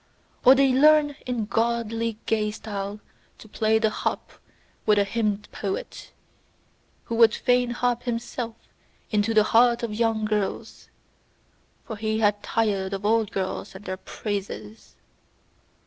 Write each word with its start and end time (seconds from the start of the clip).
Or 0.43 0.55
they 0.55 0.73
learn 0.73 1.15
in 1.27 1.45
godly 1.45 2.17
gay 2.25 2.49
style 2.49 3.01
to 3.37 3.47
play 3.47 3.77
the 3.77 3.91
harp 3.91 4.31
with 4.83 4.97
a 4.97 5.03
hymn 5.03 5.43
poet, 5.51 6.11
who 7.03 7.13
would 7.17 7.35
fain 7.35 7.69
harp 7.69 8.01
himself 8.01 8.55
into 9.11 9.35
the 9.35 9.43
heart 9.43 9.83
of 9.83 9.93
young 9.93 10.25
girls: 10.25 10.89
for 11.85 11.97
he 11.97 12.17
hath 12.17 12.41
tired 12.41 12.93
of 12.95 13.05
old 13.05 13.29
girls 13.31 13.75
and 13.75 13.85
their 13.85 13.97
praises. 13.97 14.95